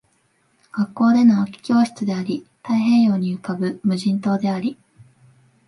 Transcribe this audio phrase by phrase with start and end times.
[0.71, 4.75] 学校での空き教室であり、太平洋に浮ぶ無人島であり